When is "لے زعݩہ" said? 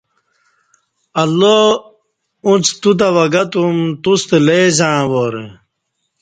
4.45-5.05